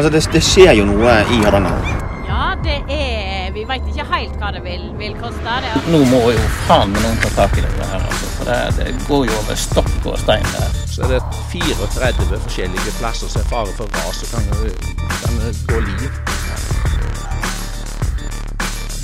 [0.00, 1.88] Altså, det, det skjer jo noe i Hardanger.
[2.24, 5.56] Ja, det er Vi veit ikke helt hva det vil, vil koste.
[5.60, 5.82] Det.
[5.92, 8.30] Nå må jo faen meg noen ta tak i det her, altså.
[8.38, 10.80] For det, det går jo over stokk og stein der.
[10.88, 11.20] Så er det
[11.52, 14.48] 34 forskjellige plasser som er fare for ras så kan,
[15.20, 15.36] kan
[15.68, 16.08] gå liv.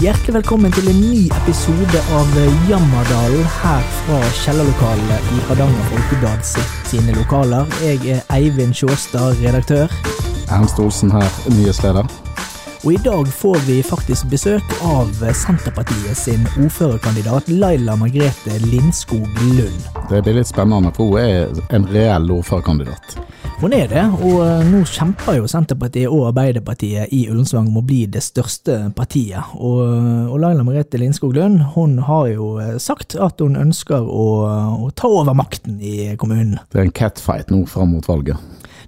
[0.01, 2.37] Hjertelig velkommen til en ny episode av
[2.73, 6.53] Jammerdalen her fra kjellerlokalene i Hardanger Folkeblad
[6.89, 7.69] sine lokaler.
[7.85, 9.93] Jeg er Eivind Sjåstad, redaktør.
[10.51, 12.07] Ernst Olsen her, nyhetsleder.
[12.85, 19.89] Og i dag får vi faktisk besøk av Senterpartiet sin ordførerkandidat Laila Margrethe Lindskog Lund.
[20.07, 23.17] Det blir litt spennende, for hun er en reell ordførerkandidat.
[23.59, 27.85] Hun er det, og eh, nå kjemper jo Senterpartiet og Arbeiderpartiet i Ullensvang om å
[27.89, 29.57] bli det største partiet.
[29.57, 29.81] Og,
[30.29, 34.29] og Laila Margrethe Lindskog Lund hun har jo eh, sagt at hun ønsker å,
[34.87, 36.61] å ta over makten i kommunen.
[36.71, 38.39] Det er en catfight nå fram mot valget.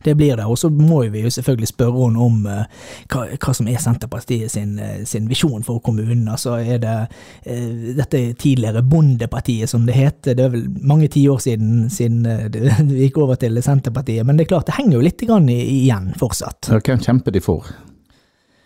[0.05, 0.47] Det blir det.
[0.47, 2.65] Og så må vi jo selvfølgelig spørre henne om uh,
[3.11, 4.77] hva, hva, som er Senterpartiet sin,
[5.09, 6.27] sin, visjon for kommunen.
[6.29, 10.23] Altså er det uh, dette tidligere Bondepartiet, som det het.
[10.29, 12.23] Det er vel mange tiår siden, siden
[12.55, 14.27] det, gikk over til Senterpartiet.
[14.27, 16.71] Men det er klart, det henger jo litt igjen fortsatt.
[16.73, 17.67] Hvem kjemper de for?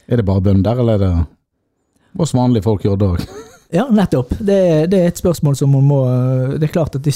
[0.09, 1.15] Er det bare bønder, eller er det
[2.21, 3.27] oss vanlige folk gjør det òg?
[3.75, 4.35] Ja, nettopp.
[4.39, 6.01] Det, det, er et spørsmål som man må
[6.61, 7.13] Det er klart at de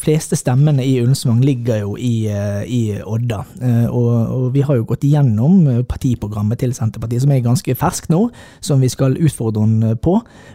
[0.00, 3.42] fleste stemmene i Ullensvang ligger jo i, eh, i Odda.
[3.60, 8.08] Eh, og, og, vi har jo gått igjennom partiprogrammet til Senterpartiet, som er ganske ferskt
[8.08, 8.22] nå,
[8.64, 10.14] som vi skal utfordre henne på.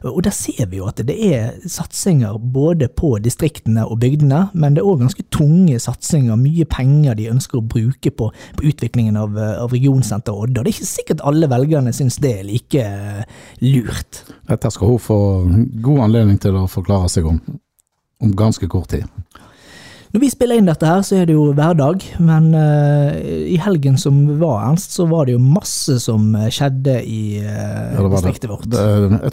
[0.10, 4.74] Og der ser vi jo at det er satsinger både på distriktene og bygdene, men
[4.74, 9.22] det er òg ganske tunge satsinger, mye penger de ønsker å bruke på, på utviklingen
[9.22, 10.64] av, av regionsenteret Odda.
[10.64, 12.90] Det er ikke sikkert alle velgerne syns det er like
[13.62, 14.26] lurt.
[14.50, 15.22] Dette skal hun få
[15.84, 17.40] god anledning til å forklare seg om,
[18.24, 19.08] om ganske kort tid.
[20.14, 23.16] Når vi spiller inn dette her, så er det jo hverdag, men uh,
[23.50, 28.04] i helgen som var, Ernst, så var det jo masse som skjedde i uh, ja,
[28.14, 28.68] distriktet vårt.
[28.70, 28.84] Det,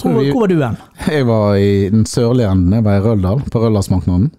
[0.01, 0.79] hvor, vi, hvor, var du hen?
[1.05, 4.31] Jeg var i den sørlige enden, jeg var i Røldal, på Røldalsmarknaden.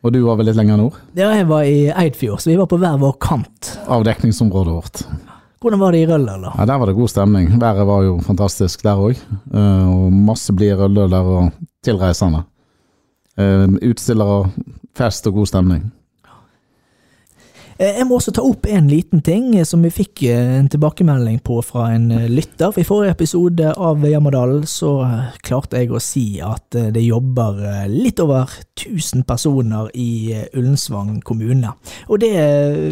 [0.00, 0.96] Og du var vel litt lenger nord?
[1.12, 3.74] Ja, jeg var i Eidfjord, så vi var på hver vår kant.
[3.84, 5.04] Av dekningsområdet vårt.
[5.60, 6.50] Hvordan var det i Røldal, da?
[6.58, 7.60] Ja, Der var det god stemning.
[7.60, 9.18] Været var jo fantastisk der òg.
[9.54, 11.50] Eh, og masse blide røldøler og
[11.84, 12.42] tilreisende.
[13.38, 14.50] Eh, utstillere,
[14.96, 15.92] fest og god stemning.
[17.80, 21.38] Eh, jeg må også ta opp en liten ting som vi fikk eh, en tilbakemelding
[21.46, 22.74] på fra en eh, lytter.
[22.74, 24.92] For I forrige episode av Jammerdalen så
[25.46, 31.72] klarte jeg å si at det jobber litt over 1000 personer i Ullensvang kommune.
[32.12, 32.34] Og det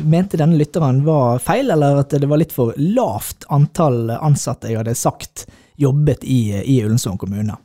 [0.09, 4.81] mente denne lytteren var feil, eller at det var litt for lavt antall ansatte jeg
[4.81, 5.47] hadde sagt
[5.79, 7.61] jobbet i, i Ullensvang kommune.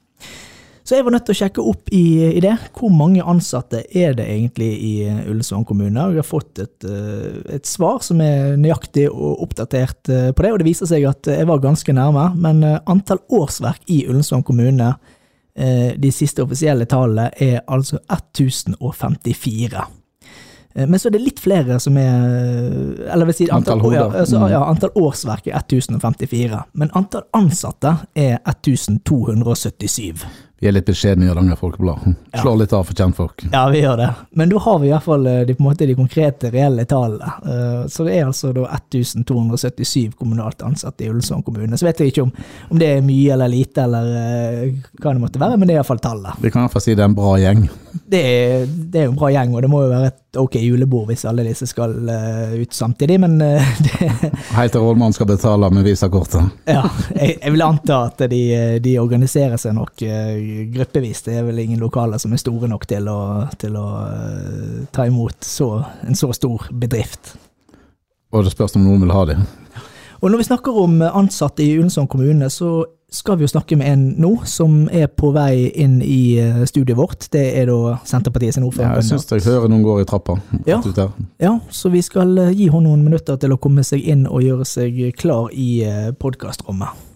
[0.83, 2.57] Så jeg var nødt til å sjekke opp i, i det.
[2.75, 4.93] Hvor mange ansatte er det egentlig i
[5.31, 6.09] Ullensvang kommune?
[6.11, 10.51] Jeg har fått et, eh, et, svar som er nøyaktig og oppdatert eh, på det,
[10.51, 12.25] og det viser seg at jeg var ganske nærme.
[12.35, 14.95] Men eh, antall årsverk i Ullensvang kommune,
[15.53, 19.83] de siste offisielle tallene, er altså 1054.
[20.73, 22.23] Men så er det litt flere som er
[23.13, 24.47] Eller vil si antall, antall, ja, altså, mm.
[24.49, 26.57] ja, antall årsverk er 1054.
[26.81, 30.25] Men antall ansatte er 1277.
[30.63, 32.05] Vi er litt beskjedne i Hardanger Folkeblad.
[32.39, 33.41] Slår litt av for kjentfolk.
[33.51, 34.05] Ja, vi gjør det.
[34.31, 37.33] Men da har vi i hvert fall eh, de, måte, de konkrete, reelle tallene.
[37.43, 41.75] Eh, så det er altså da 1277 kommunalt ansatte i Ullensvang kommune.
[41.75, 42.31] Så vet jeg ikke om,
[42.69, 45.81] om, det er mye eller lite, eller uh, hva det måtte være, men det er
[45.81, 46.39] iallfall tallet.
[46.39, 47.65] Vi kan iallfall si det er en bra gjeng.
[47.91, 51.11] Det er, det er en bra gjeng, og det må jo være et ok julebord
[51.11, 54.09] hvis alle disse skal uh, ut samtidig, men uh, det
[54.55, 56.55] Helt til rådmannen skal betale med visakortet.
[56.71, 58.43] ja, jeg, jeg, vil anta at de,
[58.83, 61.23] de organiserer seg nok uh, gruppevis.
[61.25, 63.19] Det er vel ingen lokaler som er store nok til å,
[63.59, 65.69] til å uh, ta imot så,
[66.07, 67.35] en så stor bedrift.
[68.33, 69.37] Og det spørs om noen vil ha det.
[70.23, 73.91] Og når vi snakker om ansatte i Ullensvang kommune, så skal vi jo snakke med
[73.91, 77.27] en nå som er på vei inn i eh, studiet vårt.
[77.33, 78.89] Det er da Senterpartiet sin ordfører.
[78.89, 80.39] Ja, jeg syns jeg hører noen går i trappa.
[80.65, 80.79] Ja,
[81.43, 84.41] ja, så vi skal eh, gi henne noen minutter til å komme seg inn og
[84.45, 85.83] gjøre seg klar i
[86.19, 87.12] podkastrommet.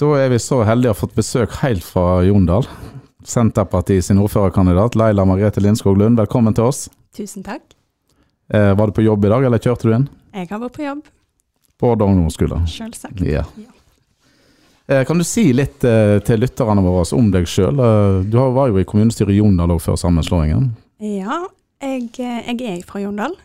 [0.00, 2.64] Da er vi så heldige å ha fått besøk helt fra Jondal.
[3.28, 6.86] Senterpartiet sin ordførerkandidat Laila Margrethe Lindskog Lund, velkommen til oss.
[7.14, 7.62] Tusen takk.
[8.52, 10.08] Eh, var du på jobb i dag, eller kjørte du inn?
[10.34, 11.04] Jeg har vært på jobb.
[11.78, 12.62] På Odda ungdomsskole?
[12.72, 13.20] Selvsagt.
[13.26, 13.44] Ja.
[13.60, 13.70] ja.
[14.88, 17.78] Eh, kan du si litt eh, til lytterne våre om deg sjøl?
[17.78, 20.70] Eh, du var jo i kommunestyret i Jondal før sammenslåingen.
[21.04, 21.44] Ja,
[21.84, 23.36] jeg, eh, jeg er fra Jondal.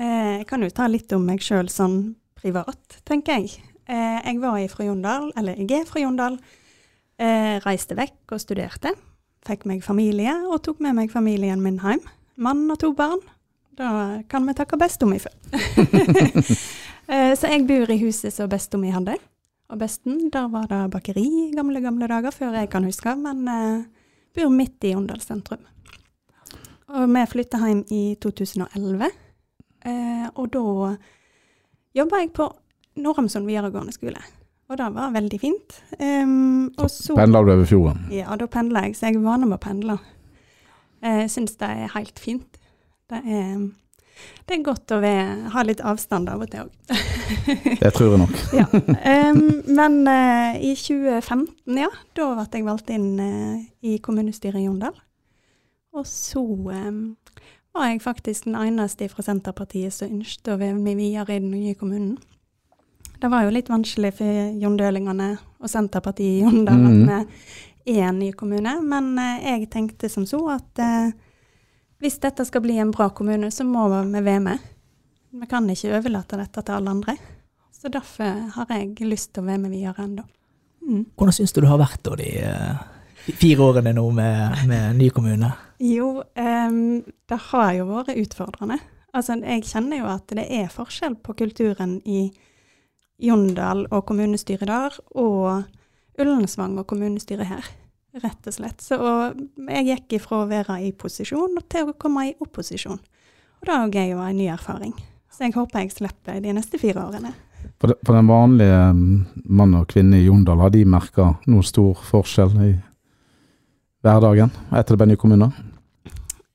[0.00, 3.60] Eh, jeg kan jo ta litt om meg sjøl sånn privat, tenker jeg.
[3.90, 6.38] Eh, jeg var fra Jondal, eller jeg er fra Jondal.
[7.18, 8.94] Eh, reiste vekk og studerte.
[9.46, 12.04] Fikk meg familie, og tok med meg familien min hjem.
[12.36, 13.20] Mann og to barn.
[13.76, 15.34] Da kan vi takke bestemor for.
[17.10, 19.16] Eh, så jeg bor i huset som bestemor hadde.
[19.66, 23.48] Og besten, der var det bakeri i gamle, gamle dager, før jeg kan huske, men
[23.50, 23.80] eh,
[24.36, 25.64] bor midt i Jondal sentrum.
[26.86, 29.10] Og vi flytta hjem i 2011,
[29.90, 30.62] eh, og da
[31.98, 32.46] jobba jeg på
[32.98, 34.22] Nordhamsund videregående skole.
[34.70, 35.76] Og det var veldig fint.
[35.98, 38.06] Um, og så Pendler du over fjorden?
[38.14, 39.98] Ja, da pendler jeg, så jeg er vant med å pendle.
[41.02, 42.58] Jeg syns det er helt fint.
[43.10, 43.64] Det er,
[44.46, 46.72] det er godt å være, ha litt avstand av og til òg.
[47.82, 48.38] Det tror jeg nok.
[48.54, 48.66] ja.
[48.70, 54.68] Um, men uh, i 2015, ja, da ble jeg valgt inn uh, i kommunestyret i
[54.68, 54.94] Jondal.
[55.98, 57.00] Og så um,
[57.74, 61.50] var jeg faktisk den eneste fra Senterpartiet som ønsket å være med videre i den
[61.54, 62.18] nye kommunen.
[63.20, 67.10] Det var jo litt vanskelig for jondølingene og Senterpartiet i Jondal mm.
[67.12, 67.34] at
[67.84, 71.10] vi er en ny kommune, men eh, jeg tenkte som så at eh,
[72.00, 74.64] hvis dette skal bli en bra kommune, så må vi være med.
[75.36, 77.16] Vi kan ikke overlate dette til alle andre.
[77.76, 80.24] Så derfor har jeg lyst til å være med videre ennå.
[80.80, 81.04] Mm.
[81.16, 82.80] Hvordan syns du det har vært da, de, eh,
[83.26, 85.52] de fire årene nå med, med ny kommune?
[85.80, 88.80] Jo, um, det har jo vært utfordrende.
[89.16, 92.30] Altså, jeg kjenner jo at det er forskjell på kulturen i
[93.20, 95.66] Jondal og kommunestyret der, og
[96.20, 97.68] Ullensvang og kommunestyret her,
[98.20, 98.82] rett og slett.
[98.84, 103.00] Så og jeg gikk ifra å være i posisjon til å komme i opposisjon.
[103.60, 104.94] Og det er jo en ny erfaring.
[105.30, 107.32] Så jeg håper jeg slipper de neste fire årene.
[107.80, 111.64] For, de, for den vanlige mm, mann og kvinne i Jondal, har de merka noe
[111.64, 112.70] stor forskjell i
[114.04, 115.50] hverdagen etter det ble ny kommune?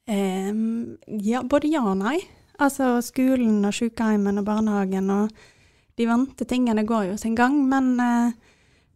[0.05, 2.19] Um, ja, både ja og nei.
[2.61, 5.45] Altså skolen og sykehjemmen og barnehagen og
[5.95, 8.33] de vante tingene går jo sin gang, men eh,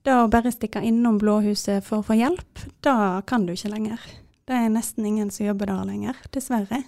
[0.04, 4.04] det å bare stikke innom Blåhuset for å få hjelp, da kan du ikke lenger.
[4.48, 6.84] Det er nesten ingen som jobber der lenger, dessverre.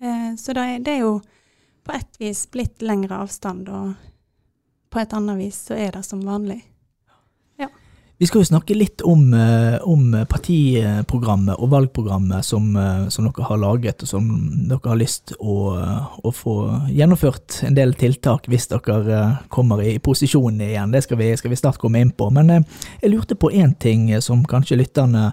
[0.00, 1.14] Eh, så det er, det er jo
[1.84, 3.94] på et vis blitt lengre avstand, og
[4.90, 6.62] på et annet vis så er det som vanlig.
[8.20, 13.46] Vi skal jo snakke litt om, eh, om partiprogrammet og valgprogrammet som, eh, som dere
[13.48, 14.26] har laget, og som
[14.68, 15.56] dere har lyst å,
[16.20, 16.56] å få
[16.92, 20.92] gjennomført en del tiltak hvis dere eh, kommer i posisjon igjen.
[20.92, 22.28] Det skal vi, skal vi snart komme inn på.
[22.30, 25.30] Men eh, jeg lurte på én ting som kanskje lytterne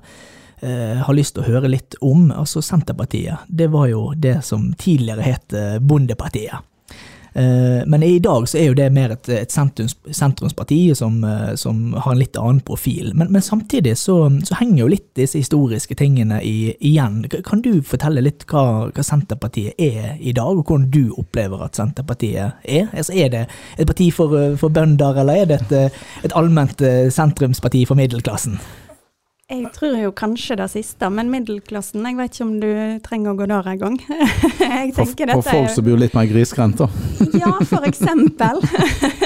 [0.61, 2.31] eh, har lyst til å høre litt om.
[2.31, 3.43] Altså Senterpartiet.
[3.47, 6.63] Det var jo det som tidligere het eh, Bondepartiet.
[7.37, 11.53] Eh, Men i dag så er jo det mer et, et sentrums, sentrumsparti som, eh,
[11.55, 13.11] som har en litt annen profil.
[13.13, 14.15] Men, men samtidig så,
[14.47, 17.19] så henger jo litt disse historiske tingene i, igjen.
[17.45, 21.77] Kan du fortelle litt hva, hva Senterpartiet er i dag, og hvordan du opplever at
[21.77, 22.89] Senterpartiet er?
[22.89, 23.45] Altså Er det
[23.77, 28.57] et parti for, for bønder, eller er det et, eh, et allment sentrumsparti for middelklassen?
[29.47, 32.71] Jeg tror jo kanskje det siste, men middelklassen Jeg vet ikke om du
[33.05, 33.93] trenger å gå der en gang.
[34.59, 36.87] Jeg For, for folk som bor litt mer grisgrendt, da.
[37.45, 38.59] Ja, for eksempel.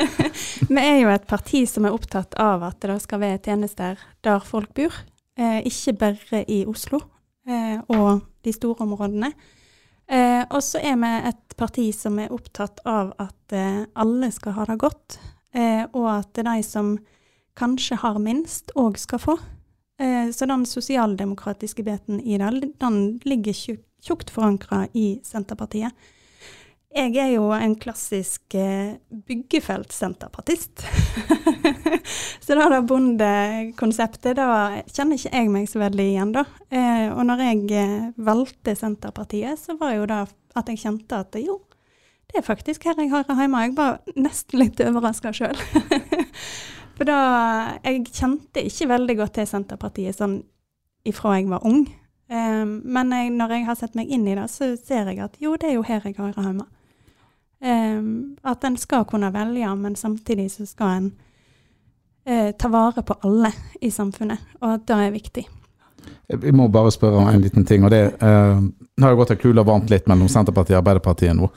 [0.70, 4.46] Vi er jo et parti som er opptatt av at det skal være tjenester der
[4.46, 5.00] folk bor.
[5.42, 7.00] Eh, ikke bare i Oslo
[7.50, 9.32] eh, og de store områdene.
[10.06, 13.58] Eh, og så er vi et parti som er opptatt av at
[13.98, 15.18] alle skal ha det godt,
[15.98, 16.94] og at de som
[17.60, 19.36] kanskje har minst, òg skal få.
[20.02, 23.54] Eh, så den sosialdemokratiske biten i det, den ligger
[24.02, 25.94] tjukt forankra i Senterpartiet.
[26.92, 30.84] Jeg er jo en klassisk eh, byggefelt-senterpartist.
[32.44, 36.44] så det der bondekonseptet, da kjenner ikke jeg meg så veldig igjen, da.
[36.74, 40.26] Eh, og når jeg valgte Senterpartiet, så var jo det
[40.58, 41.62] at jeg kjente at jo,
[42.32, 43.64] det er faktisk her jeg hører hjemme.
[43.66, 45.58] Jeg var nesten litt overraska sjøl.
[47.02, 50.44] For da Jeg kjente ikke veldig godt til Senterpartiet sånn
[51.10, 51.88] ifra jeg var ung.
[52.30, 55.40] Eh, men jeg, når jeg har sett meg inn i det, så ser jeg at
[55.42, 56.68] jo, det er jo her jeg hører hjemme.
[57.58, 57.98] Eh,
[58.46, 61.10] at en skal kunne velge, men samtidig så skal en
[62.22, 63.50] eh, ta vare på alle
[63.82, 65.48] i samfunnet, og at det er viktig.
[66.38, 67.84] Vi må bare spørre om en liten ting.
[67.84, 71.50] og det Nå har jo gått ei kule varmt litt mellom Senterpartiet og Arbeiderpartiet nå.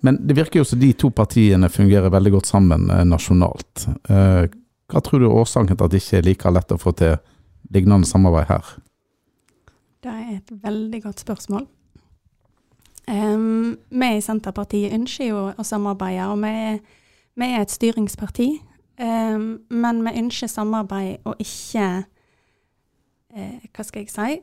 [0.00, 3.86] Men det virker jo som de to partiene fungerer veldig godt sammen eh, nasjonalt.
[4.08, 4.46] Eh,
[4.90, 7.16] hva tror du er årsaken til at det ikke er like lett å få til
[7.74, 8.74] lignende samarbeid her?
[10.04, 11.66] Det er et veldig godt spørsmål.
[13.06, 16.78] Um, vi i Senterpartiet ønsker jo å samarbeide, og vi er,
[17.38, 18.48] vi er et styringsparti.
[18.98, 21.86] Um, men vi ønsker samarbeid og ikke
[23.36, 24.38] uh, Hva skal jeg si?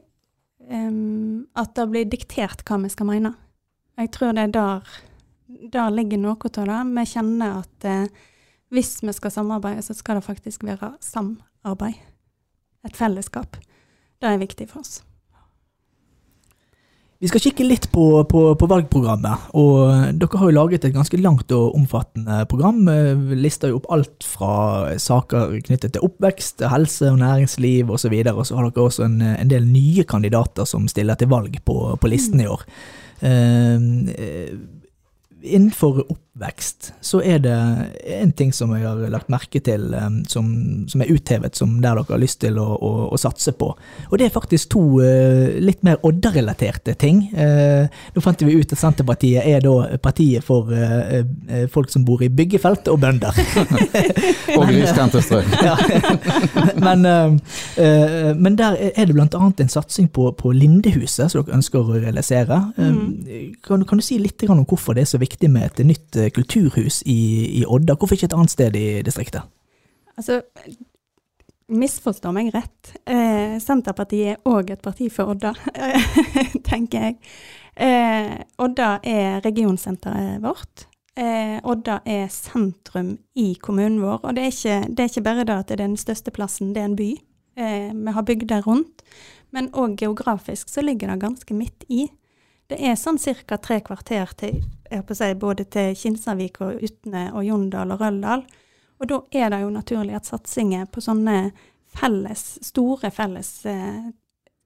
[0.70, 3.34] Um, at det blir diktert hva vi skal mene.
[4.00, 4.94] Jeg tror det er der,
[5.74, 6.80] der ligger noe av det.
[6.98, 8.24] Vi kjenner at eh,
[8.74, 12.00] hvis vi skal samarbeide, så skal det faktisk være samarbeid.
[12.84, 13.58] Et fellesskap.
[14.22, 15.02] Det er viktig for oss.
[17.24, 19.46] Vi skal kikke litt på, på, på, valgprogrammet.
[19.56, 22.82] og Dere har jo laget et ganske langt og omfattende program.
[23.30, 28.18] Vi lister jo opp alt fra saker knyttet til oppvekst, helse og næringsliv osv.
[28.26, 31.56] Og, og så har dere også en, en, del nye kandidater som stiller til valg
[31.64, 32.68] på, på listen i år.
[33.24, 33.80] Uh,
[35.44, 36.24] innenfor oppvekst
[37.02, 37.56] så er det
[38.10, 39.94] en ting som jeg har lagt merke til,
[40.28, 40.48] som,
[40.90, 43.70] som er uthevet, som der dere har lyst til å, å, å satse på.
[44.10, 47.28] Og det er faktisk to uh, litt mer Odda-relaterte ting.
[47.38, 47.86] Uh,
[48.16, 51.22] nå fant vi ut at Senterpartiet er da partiet for uh,
[51.70, 53.38] folk som bor i byggefelt og bønder.
[54.58, 55.54] og grisgrendte strøk.
[55.70, 55.78] ja.
[56.82, 57.06] men,
[58.42, 62.02] men, der er det blant annet en satsing på, på Lindehuset, som dere ønsker å
[62.02, 62.60] realisere.
[62.78, 63.56] Mm.
[63.62, 65.54] Kan, kan, du si litt om hvorfor det er så viktig?
[65.54, 67.20] med et nytt eh, kulturhus i,
[67.60, 67.96] i Odda.
[67.98, 69.44] Hvorfor ikke et annet sted i distriktet?
[70.18, 70.42] Altså,
[71.74, 72.94] misforstå meg rett.
[73.10, 75.54] Eh, Senterpartiet er òg et parti for Odda,
[76.70, 77.20] tenker jeg.
[77.76, 80.88] Eh, Odda er regionsenteret vårt.
[81.18, 84.20] Eh, Odda er sentrum i kommunen vår.
[84.24, 86.74] Og det er ikke, det er ikke bare det at det er den største plassen,
[86.74, 87.12] det er en by.
[87.58, 89.06] Eh, vi har bygder rundt.
[89.54, 92.08] Men òg geografisk så ligger det ganske midt i.
[92.72, 93.58] Det er sånn ca.
[93.58, 94.62] tre kvarter til,
[95.12, 98.46] si, både til Kinsarvik og Utne og Jondal og Røldal.
[99.02, 101.52] Og da er det jo naturlig at satsinger på sånne
[101.94, 104.10] felles, store felles eh,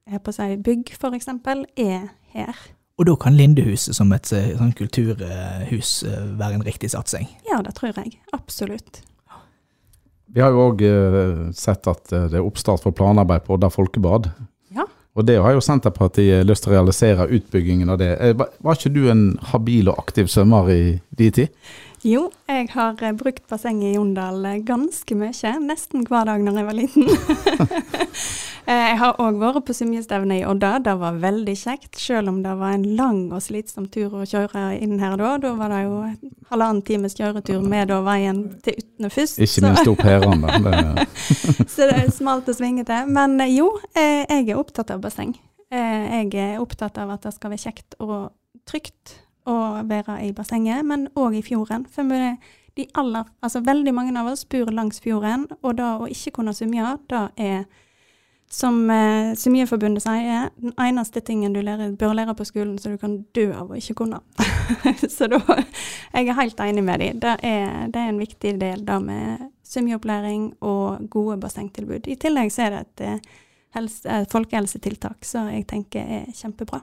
[0.06, 1.30] si, bygg, f.eks.,
[1.76, 2.66] er her.
[2.98, 7.30] Og da kan Lindehuset som et eh, sånn kulturhus eh, være en riktig satsing?
[7.50, 8.20] Ja, det tror jeg.
[8.38, 9.02] Absolutt.
[10.28, 10.82] Vi har jo òg
[11.56, 14.28] sett at det er oppstart for planarbeid på Odda folkebad.
[15.18, 18.12] Og det har jo Senterpartiet lyst til å realisere, utbyggingen av det.
[18.22, 20.82] Eh, var ikke du en habil og aktiv svømmer i
[21.18, 21.56] din tid?
[22.08, 25.50] Jo, jeg har eh, brukt bassenget i Jondal eh, ganske mye.
[25.60, 27.10] Nesten hver dag når jeg var liten.
[28.70, 30.78] jeg har òg vært på symjestevne i Odda.
[30.86, 34.78] Det var veldig kjekt, selv om det var en lang og slitsom tur å kjøre
[34.80, 35.34] inn her da.
[35.44, 36.00] Da var det jo
[36.54, 39.44] halvannen times kjøretur med da veien til Utne først.
[39.44, 41.06] Ikke minst opp da.
[41.76, 43.04] så det er smalt og svingete.
[43.12, 45.36] Men jo, jeg er opptatt av basseng.
[45.76, 48.30] Jeg er opptatt av at det skal være kjekt og
[48.68, 51.88] trygt å være i bassenget, men òg i fjorden.
[51.92, 52.04] For
[52.94, 56.98] aller, altså veldig mange av oss bor langs fjorden, og da å ikke kunne svømme,
[57.10, 57.66] det er
[58.50, 63.00] som eh, Svømmeforbundet sier, den eneste tingen du lærer, bør lære på skolen så du
[63.02, 64.22] kan dø av å ikke kunne.
[65.16, 65.42] så da
[66.14, 67.20] Jeg er helt enig med dem.
[67.20, 72.08] Det det er en viktig del da med svømmeopplæring og gode bassengtilbud.
[72.08, 76.82] I tillegg så er det et, eh, et folkehelsetiltak som jeg tenker er kjempebra.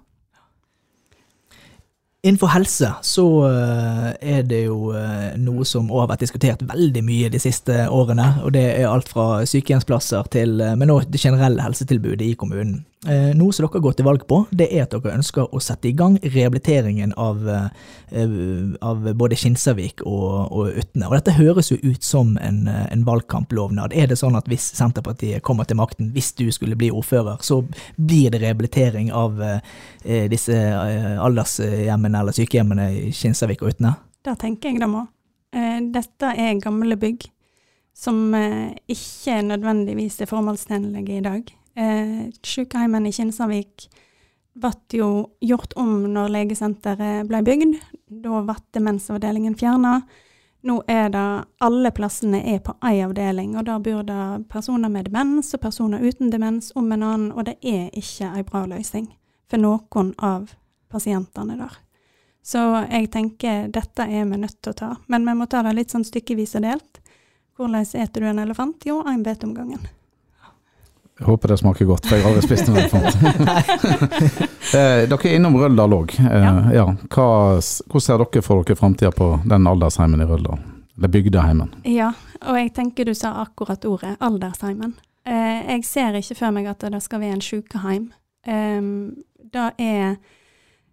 [2.25, 7.03] Innenfor helse så eh, er det jo eh, noe som òg har vært diskutert veldig
[7.05, 8.31] mye de siste årene.
[8.47, 12.79] Og det er alt fra sykehjemsplasser til eh, men også det generelle helsetilbudet i kommunen.
[13.05, 15.91] Eh, noe som dere går til valg på, det er at dere ønsker å sette
[15.91, 18.29] i gang rehabiliteringen av, eh,
[18.81, 21.09] av både Kinsarvik og, og, Utne.
[21.11, 23.93] Og dette høres jo ut som en, en, valgkamplovnad.
[23.93, 27.61] Er det sånn at hvis Senterpartiet kommer til makten, hvis du skulle bli ordfører, så
[27.97, 33.99] blir det rehabilitering av eh, disse aldershjemmene eller sykehjemmene i Kinsarvik og Utne?
[34.25, 35.05] Det tenker jeg det må.
[35.55, 37.29] Dette er gamle bygg
[37.95, 38.33] som
[38.91, 41.53] ikke nødvendigvis er formålstjenlige i dag.
[41.75, 43.89] Eh, Sykehjemmet i Kinsarvik
[44.55, 45.09] ble jo
[45.43, 47.75] gjort om når legesenteret ble bygd.
[48.07, 50.01] Da ble demensavdelingen fjerna.
[50.65, 55.11] Nå er det alle plassene er på én avdeling, og da bor det personer med
[55.11, 59.11] demens og personer uten demens om en annen, og det er ikke en bra løsning
[59.51, 60.55] for noen av
[60.89, 61.75] pasientene der.
[62.45, 65.75] Så jeg tenker dette er vi nødt til å ta, men vi må ta det
[65.77, 67.03] litt sånn stykkevis og delt.
[67.59, 68.89] Hvordan eter du en elefant?
[68.89, 69.85] Jo, én bit om gangen.
[71.19, 74.51] Jeg håper det smaker godt, for jeg har aldri spist noe elefant.
[74.75, 76.13] Eh, dere er innom Røldal òg.
[76.19, 76.55] Ja.
[76.75, 76.85] ja.
[77.07, 80.59] hvordan ser dere for dere framtida på den aldersheimen i Røldal?
[80.97, 81.69] Eller bygdeheimen?
[81.87, 82.09] Ja,
[82.43, 84.97] og jeg tenker du sa akkurat ordet, aldersheimen.
[85.29, 88.09] Eh, jeg ser ikke for meg at det skal være en sykeheim.
[89.55, 90.17] Det er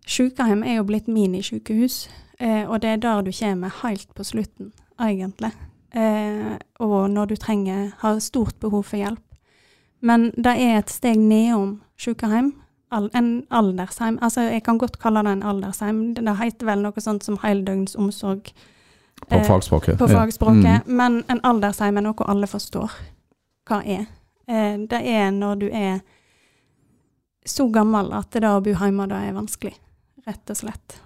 [0.05, 2.09] Sykehjem er jo blitt minisykehus,
[2.41, 5.51] og det er der du kommer helt på slutten, egentlig.
[6.79, 9.30] Og når du trenger, har stort behov for hjelp.
[10.01, 12.53] Men det er et steg nedom sykehjem.
[12.91, 14.19] en aldersheim.
[14.21, 16.13] Altså, jeg kan godt kalle det en aldersheim.
[16.15, 18.51] Det heter vel noe sånt som heldøgns omsorg.
[19.29, 19.97] På eh, fagspråket.
[19.97, 20.87] På fagspråket.
[20.87, 20.97] Mm.
[20.97, 22.91] Men en aldersheim er noe alle forstår
[23.69, 24.09] hva er.
[24.47, 26.01] Eh, det er når du er
[27.45, 29.77] så gammel at det å bo hjemme da er vanskelig.
[30.27, 30.99] Rett og slett.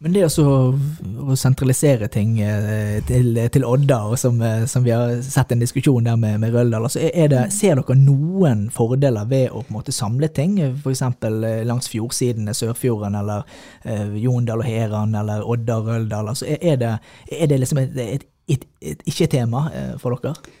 [0.00, 5.18] Men det å sentralisere ting eh, til, til Odda, og som, eh, som vi har
[5.20, 9.50] sett en diskusjon der med, med Røldal, altså er det, ser dere noen fordeler ved
[9.50, 11.02] å på en måte samle ting, f.eks.
[11.68, 13.44] langs fjordsidene, Sørfjorden, eller
[13.84, 16.30] eh, Jondal og Heran, eller Odda og Røldal?
[16.32, 16.94] Altså er, er, det,
[17.36, 18.24] er det liksom et, et,
[18.56, 20.56] et, et ikke-tema eh, for dere?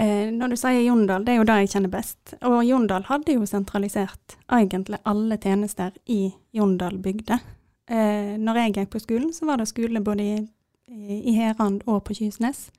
[0.00, 2.32] Eh, når du sier Jondal, det er jo det jeg kjenner best.
[2.40, 7.42] Og Jondal hadde jo sentralisert egentlig alle tjenester i Jondal bygde.
[7.90, 10.38] Eh, når jeg gikk på skolen, så var det skole både i,
[10.88, 12.70] i Herand og på Kysnes.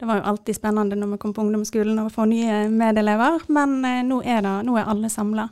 [0.00, 3.82] Det var jo alltid spennende når vi kom på ungdomsskolen og få nye medelever, men
[3.84, 5.50] eh, nå, er det, nå er alle samla.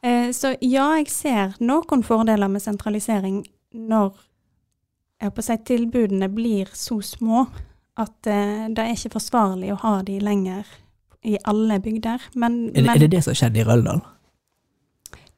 [0.00, 3.42] Eh, så ja, jeg ser noen fordeler med sentralisering
[3.76, 4.14] når
[5.18, 7.44] jeg på å si, tilbudene blir så små
[7.98, 10.68] at eh, det er ikke forsvarlig å ha de lenger
[11.26, 12.30] i alle bygder.
[12.38, 14.00] Men, Er det, men er det det som skjedde i Røldal?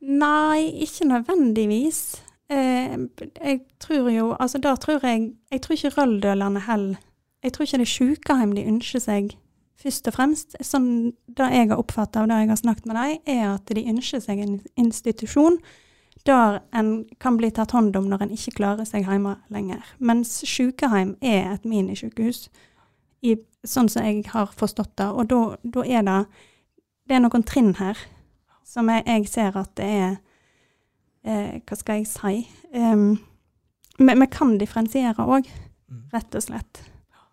[0.00, 2.20] Nei, ikke nødvendigvis.
[2.50, 2.96] Eh,
[3.44, 6.96] jeg tror jo Altså, da tror jeg Jeg tror ikke røldølerne heller
[7.42, 9.36] Jeg tror ikke det er sykehjem de ønsker seg
[9.80, 10.56] først og fremst.
[10.60, 13.86] Sånn det jeg har oppfatta av det jeg har snakket med dem, er at de
[13.88, 15.56] ønsker seg en institusjon
[16.28, 19.80] der en kan bli tatt hånd om når en ikke klarer seg hjemme lenger.
[19.98, 22.50] Mens sykehjem er et minisjukehus,
[23.64, 25.08] sånn som jeg har forstått det.
[25.08, 26.20] Og da er det
[27.08, 27.98] Det er noen trinn her
[28.64, 30.12] som jeg, jeg ser at det er
[31.24, 32.46] eh, Hva skal jeg si?
[32.74, 33.18] Um,
[33.98, 35.48] vi, vi kan differensiere òg,
[36.14, 36.86] rett og slett.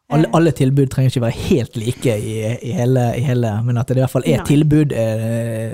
[0.10, 3.77] Alle, Eh, alle tilbud trenger ikke være helt like i, i, hele, i hele, men
[3.77, 4.46] at det i hvert fall er Nei.
[4.48, 5.25] tilbud, er,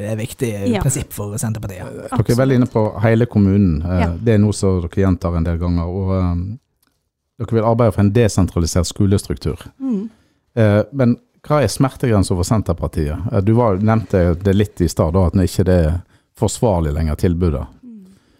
[0.09, 0.81] er viktig Ja.
[0.81, 1.85] prinsipp for Senterpartiet.
[2.09, 3.83] Dere er veldig inne på hele kommunen.
[3.85, 4.07] Eh, Ja.
[4.17, 5.85] Det er noe som dere gjentar en del ganger.
[5.85, 6.41] Og um,
[7.37, 9.67] dere vil arbeide for en desentralisert skolestruktur.
[9.79, 10.09] Mm.
[10.57, 11.13] Uh, Men
[11.45, 13.17] hva er smertegrensa for Senterpartiet?
[13.31, 16.01] Eh, Du var, nevnte det litt i stad, at det ikke er
[16.39, 17.67] forsvarlig lenger, tilbudet.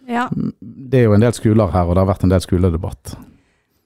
[0.08, 0.30] Ja,
[0.60, 3.16] Det er jo en del skoler her, og det har vært en del skoledebatt.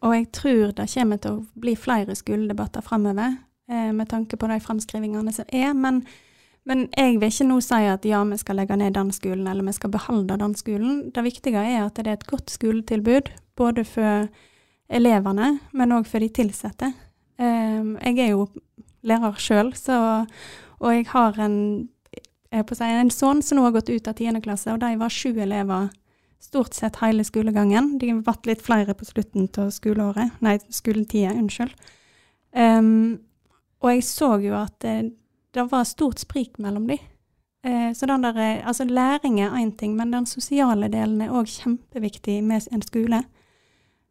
[0.01, 3.37] og jeg tror det kommer til å bli flere skoledebatter fremover,
[3.69, 5.73] eh, med tanke på de framskrivingene som er.
[5.73, 6.05] Men,
[6.65, 9.63] men jeg vil ikke nå si at ja, vi skal legge ned den skolen, eller
[9.63, 11.11] vi skal beholde den skolen.
[11.11, 14.29] Det viktige er at det er et godt skoletilbud, både for
[14.87, 16.93] elevene, men òg for de ansatte.
[17.39, 18.47] Eh, jeg er jo
[19.03, 19.73] lærer sjøl,
[20.79, 21.89] og jeg har en,
[22.51, 24.41] jeg på å si, en sønn som nå har gått ut av 10.
[24.45, 25.89] klasse, og de var sju elever
[26.39, 27.97] stort sett hele skolegangen.
[27.99, 31.73] De har vært litt flere på slutten av skoleåret, nei, skoletida, unnskyld.
[32.57, 33.19] Um,
[33.83, 34.95] og jeg så jo at det,
[35.53, 36.99] det var stort sprik mellom de.
[37.67, 41.33] Uh, så den der, eh, altså læring er én ting, men den sosiale delen er
[41.33, 43.23] òg kjempeviktig med en skole.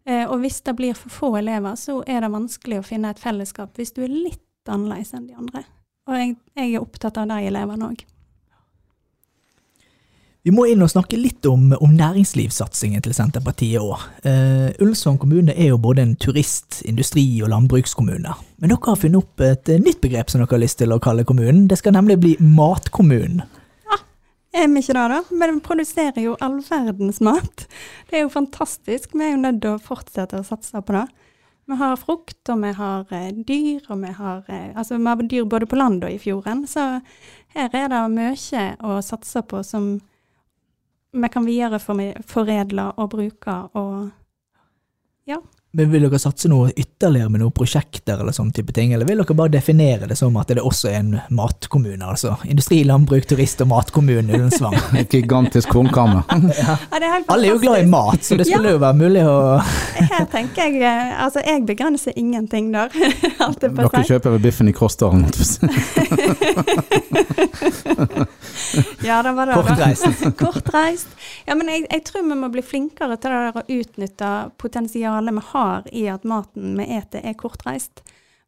[0.06, 3.22] Uh, og hvis det blir for få elever, så er det vanskelig å finne et
[3.22, 5.64] fellesskap hvis du er litt annerledes enn de andre.
[6.06, 8.04] Og jeg, jeg er opptatt av de elevene òg.
[10.46, 14.04] Vi må inn og snakke litt om, om næringslivssatsingen til Senterpartiet òg.
[14.22, 18.36] Uh, Ulsvang kommune er jo både en turist-, industri- og landbrukskommune.
[18.62, 21.00] Men dere har funnet opp et eh, nytt begrep som dere har lyst til å
[21.02, 21.66] kalle kommunen.
[21.66, 23.42] Det skal nemlig bli matkommunen.
[24.54, 25.20] Er vi ikke det, da?
[25.34, 27.66] Men vi produserer jo all verdens mat.
[28.06, 29.18] Det er jo fantastisk.
[29.18, 31.06] Vi er jo nødt til å fortsette å satse på det.
[31.66, 35.26] Vi har frukt, og vi har eh, dyr, og vi har, eh, altså, vi har
[35.26, 36.68] dyr både på land og i fjorden.
[36.70, 36.92] Så
[37.58, 39.96] her er det mye å satse på som
[41.22, 43.56] vi kan videreforedle og bruke.
[43.72, 44.10] Og
[45.72, 49.18] Men Vil dere satse noe ytterligere med noen prosjekter eller sånne type ting, eller vil
[49.20, 52.00] dere bare definere det som at det også er en matkommune?
[52.06, 54.76] altså Industri, landbruk, turist og matkommune Ullensvang.
[55.02, 56.22] Et gigantisk kornkammer.
[56.62, 59.36] ja, er Alle er jo glad i mat, så det skulle jo være mulig å
[60.12, 62.92] Her tenker jeg eh, Altså, jeg begrenser ingenting der.
[63.42, 64.14] Alt er på Dere seg.
[64.14, 65.26] kjøper vel biffen i Krossdalen?
[69.04, 69.54] Ja, det var det.
[69.54, 70.24] Kortreist.
[70.40, 71.08] Kortreist.
[71.46, 75.36] Ja, men jeg, jeg tror vi må bli flinkere til det der å utnytte potensialet
[75.36, 75.55] vi har
[75.92, 78.02] i at maten vi eter er kortreist.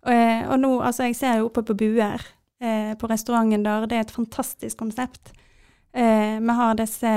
[0.07, 2.23] Og, eh, og nå, altså jeg ser jo oppe på Buer,
[2.61, 5.33] eh, på restauranten der, det er et fantastisk konsept.
[5.92, 7.14] Eh, vi har disse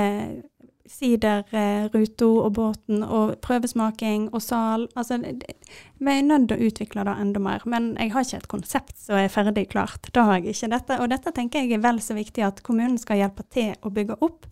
[0.92, 4.88] siderruta og båten og prøvesmaking og sal.
[4.98, 7.64] Altså, vi er nødt til å utvikle det enda mer.
[7.70, 10.10] Men jeg har ikke et konsept som er ferdig klart.
[10.12, 10.72] Det har jeg ikke.
[10.74, 13.92] Dette, og dette tenker jeg er vel så viktig at kommunen skal hjelpe til å
[13.94, 14.46] bygge opp.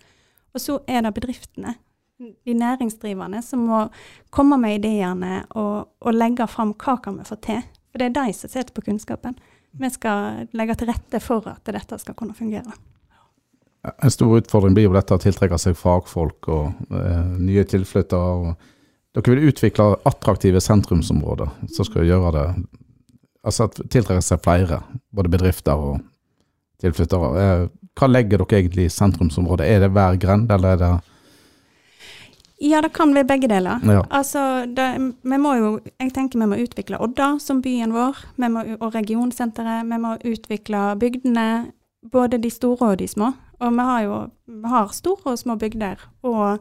[0.55, 1.77] Og så er det bedriftene,
[2.21, 3.85] de næringsdrivende, som må
[4.31, 7.63] komme med ideene og, og legge fram hva kan vi få til.
[7.91, 9.39] For det er de som sitter på kunnskapen.
[9.81, 12.75] Vi skal legge til rette for at dette skal kunne fungere.
[13.91, 18.53] En stor utfordring blir jo dette å tiltrekke seg fagfolk og eh, nye tilflyttere.
[19.17, 22.47] Dere vil utvikle attraktive sentrumsområder som skal gjøre det
[23.41, 24.83] Altså tiltrekke seg flere,
[25.17, 26.03] både bedrifter og
[26.85, 27.29] tilflyttere.
[27.41, 27.63] Eh,
[27.97, 29.65] hva legger dere egentlig i sentrumsområdet?
[29.65, 30.91] Er det hver grend, eller er det
[32.61, 33.81] Ja, det kan være begge deler.
[33.89, 34.03] Ja.
[34.13, 38.19] Altså, det, vi må jo, jeg tenker vi må utvikle Odda som byen vår,
[38.53, 39.87] må, og regionsenteret.
[39.89, 41.73] Vi må utvikle bygdene,
[42.13, 43.33] både de store og de små.
[43.61, 46.05] Og vi har jo vi har store og små bygder.
[46.23, 46.61] Og,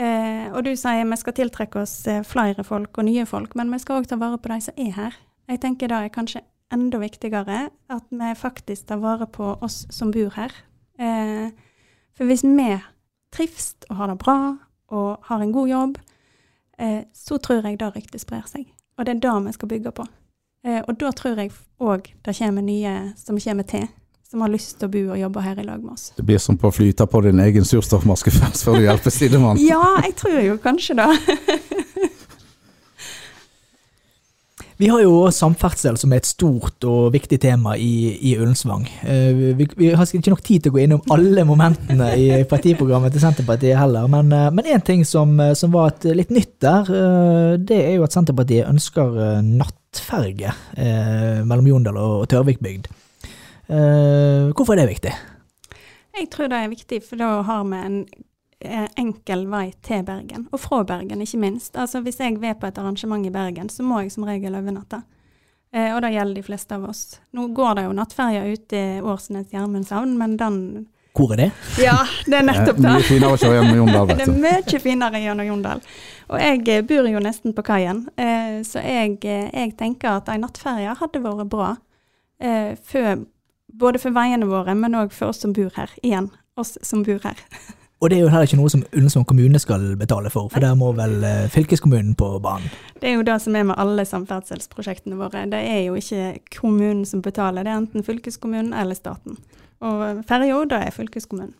[0.00, 3.72] eh, og du sier vi skal tiltrekke oss eh, flere folk og nye folk, men
[3.72, 5.20] vi skal òg ta vare på de som er her.
[5.52, 10.12] Jeg tenker det er kanskje enda viktigere at vi faktisk tar vare på oss som
[10.12, 10.56] bor her.
[10.96, 11.52] Eh,
[12.16, 12.70] for hvis vi
[13.32, 14.38] trives og har det bra
[14.92, 15.98] og har en god jobb,
[16.78, 18.68] eh, så tror jeg det ryktet sprer seg.
[18.98, 20.06] Og det er det vi skal bygge på.
[20.66, 21.50] Eh, og da tror jeg
[21.82, 23.88] òg det kommer nye som kommer til,
[24.30, 26.12] som har lyst til å bo og jobbe her i lag med oss.
[26.16, 29.60] Det blir som på å flyte på din egen surstoffmaske først, før du hjelper sidemann.
[29.60, 31.10] Ja, jeg tror jo kanskje det.
[34.82, 38.88] Vi har jo samferdsel som er et stort og viktig tema i, i Ullensvang.
[39.06, 43.14] Eh, Vi, vi har ikke nok tid til å gå innom alle momentene i partiprogrammet
[43.14, 46.90] til Senterpartiet heller, men eh, én ting som, eh, som var et litt nytt der,
[46.98, 52.90] eh, det er jo at Senterpartiet ønsker eh, nattferge eh, mellom Jondal og Tørvikbygd.
[53.70, 55.14] Eh, Hvorfor er det viktig?
[56.18, 58.18] Jeg tror det er viktig, for da har vi en eh,
[58.96, 61.76] enkel vei til Bergen, og fra Bergen ikke minst.
[61.76, 65.02] Altså Hvis jeg vil på et arrangement i Bergen, så må jeg som regel overnatte.
[65.72, 67.20] Eh, og det gjelder de fleste av oss.
[67.32, 70.58] Nå går det jo nattferja ut i Årsnes Gjermundshavn, men den
[71.16, 71.50] Hvor er det?
[71.80, 71.96] Ja,
[72.26, 72.88] det er nettopp det.
[72.88, 75.82] Mye finere å kjøre gjennom Jondal, Det er mye finere gjennom Jondal.
[76.28, 80.28] Og jeg eh, bor jo nesten på kaien, eh, så jeg, eh, jeg tenker at
[80.32, 81.74] ei nattferje hadde vært bra.
[82.40, 83.24] eh, for,
[83.72, 85.92] både for veiene våre, men òg for oss som bor her.
[86.02, 87.40] Igjen, oss som bor her.
[88.02, 90.74] Og det er jo heller ikke noe som Ullensvang kommune skal betale for, for der
[90.74, 92.66] må vel eh, fylkeskommunen på banen.
[92.98, 95.44] Det er jo det som er med alle samferdselsprosjektene våre.
[95.50, 99.38] Det er jo ikke kommunen som betaler, det er enten fylkeskommunen eller staten.
[99.86, 101.54] Og ferja, det er fylkeskommunen.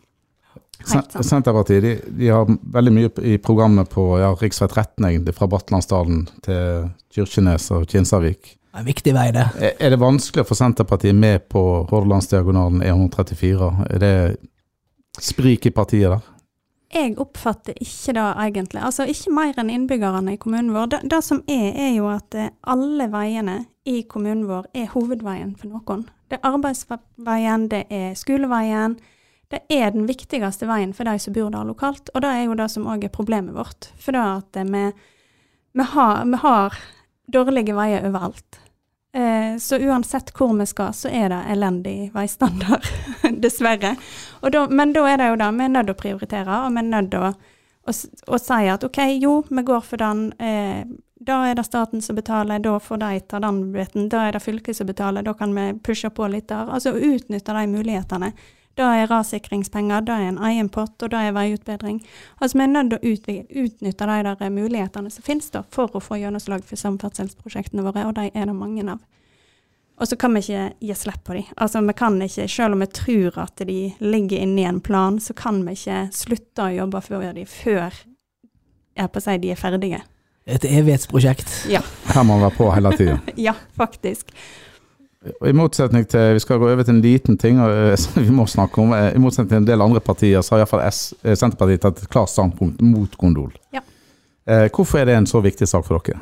[0.83, 4.49] Senterpartiet de, de har veldig mye i programmet på ja, rv.
[4.51, 8.57] 13, egentlig, fra Batlandsdalen til Kyrkjenes og Kinsarvik.
[8.75, 9.45] En viktig vei, det.
[9.63, 13.71] Er er det vanskelig å få Senterpartiet med på Hordalandsdiagonalen E134?
[13.95, 14.15] Er det
[15.23, 16.32] sprik i partiet der?
[16.93, 18.81] Jeg oppfatter ikke det egentlig.
[18.85, 20.91] Altså ikke mer enn innbyggerne i kommunen vår.
[20.91, 25.55] Det, det som er, er jo at eh, alle veiene i kommunen vår er hovedveien
[25.57, 26.05] for noen.
[26.29, 28.99] Det er arbeidsveien, det er skoleveien.
[29.49, 32.57] Det er den viktigste veien for de som bor der lokalt, og det er jo
[32.57, 33.89] det som òg er problemet vårt.
[34.01, 34.85] For det at eh, vi,
[35.73, 36.77] vi, har, vi har
[37.33, 38.62] dårlige veier overalt.
[39.13, 42.87] Eh, så uansett hvor vi skal, så er det elendig veistandard,
[43.45, 43.95] dessverre.
[44.41, 46.81] Da, men da er det jo det, vi er nødt til å prioritere, og vi
[46.81, 47.29] er nødt til å,
[47.85, 50.25] å, å si at OK, jo, vi går for den.
[50.41, 50.81] Eh,
[51.23, 54.09] da er det staten som betaler, da får de ta den biten.
[54.09, 56.73] Da er det fylket som betaler, da kan vi pushe på litt der.
[56.73, 58.33] Altså utnytte de mulighetene.
[58.75, 61.99] Da er rassikringspenger, da er en egen pott, og da er veiutbedring.
[62.41, 66.01] Altså Vi er nødt til å utnytte de der mulighetene som finnes da, for å
[66.01, 69.03] få gjennomslag for samferdselsprosjektene våre, og de er det mange av.
[70.01, 71.51] Og så kan vi ikke gi slipp på dem.
[71.61, 75.19] Altså vi kan ikke, Selv om vi tror at de ligger inne i en plan,
[75.19, 77.93] så kan vi ikke slutte å jobbe for dem før
[78.97, 80.01] jeg på å si, de er ferdige.
[80.45, 81.53] Et evighetsprosjekt.
[81.69, 83.19] Her må man være på hele tida.
[83.47, 84.33] Ja, faktisk.
[85.23, 88.81] I motsetning til Vi skal gå over til en liten ting eh, vi må snakke
[88.83, 88.93] om.
[88.93, 92.31] eh, I motsetning til en del andre partier, så har iallfall Senterpartiet tatt et klart
[92.31, 93.51] standpunkt mot gondol.
[93.75, 93.83] Ja.
[94.45, 96.19] Eh, hvorfor er det en så viktig sak for dere?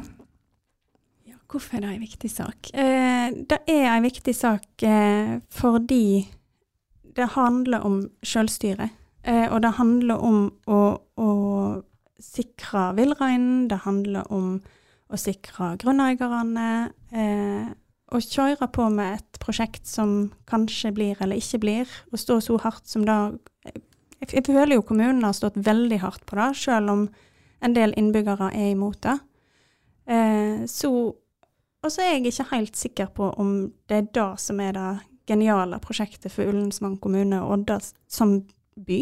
[1.26, 2.72] Ja, hvorfor er det en viktig sak?
[2.74, 6.28] Eh, det er en viktig sak eh, fordi
[7.16, 8.92] det handler om selvstyre.
[9.24, 10.82] Eh, og det handler om å,
[11.18, 11.32] å
[12.22, 14.60] sikre villreinen, det handler om
[15.12, 16.70] å sikre grunneierne.
[18.12, 22.39] Eh, og kjøre på med et prosjekt som kanskje blir eller ikke blir, og stå
[22.41, 23.39] så hardt som det
[24.21, 27.10] Jeg, føler jo kommunen har stått veldig hardt på det, selv om
[27.63, 29.19] en del innbyggere er imot det.
[30.08, 31.15] Eh, så
[31.84, 35.00] Og så er jeg ikke helt sikker på om det er det som er det
[35.28, 38.43] geniale prosjektet for Ullensvang kommune og Odda som
[38.86, 39.00] by.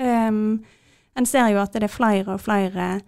[0.00, 0.64] Um,
[1.16, 3.02] en ser jo at det er flere og flere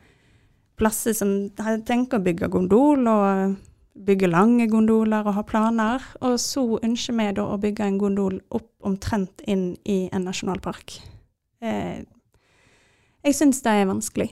[0.76, 3.56] plasser som tenker å bygge gondol, og
[4.06, 6.02] bygge lange gondoler og ha planer.
[6.20, 10.98] Og så ønsker vi da å bygge en gondol opp omtrent inn i en nasjonalpark.
[11.62, 12.02] Eh,
[13.26, 14.28] jeg syns det er vanskelig.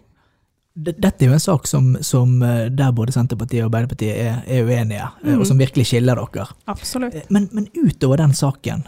[0.74, 4.64] Dette er jo en sak som, som eh, der både Senterpartiet og Arbeiderpartiet er, er
[4.66, 5.38] uenige, Mhm.
[5.40, 6.48] og som virkelig skiller dere.
[6.66, 7.14] Absolutt.
[7.14, 8.82] Eh, Men, men utover den saken,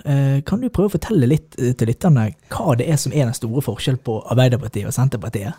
[0.46, 3.62] kan du prøve å fortelle litt til lytterne hva det er som er den store
[3.62, 5.54] forskjellen på Arbeiderpartiet og Senterpartiet?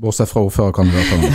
[0.00, 1.30] Bortsett fra ordførerkandidatene.